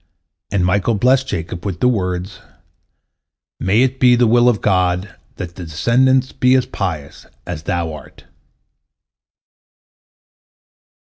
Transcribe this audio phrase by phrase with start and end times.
[0.51, 2.39] And Michael blessed Jacob with the words,
[3.59, 7.93] "May it be the will of God that thy descendants be as pious as thou
[7.93, 8.25] art."